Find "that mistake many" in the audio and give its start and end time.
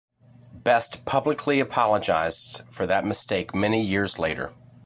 2.87-3.83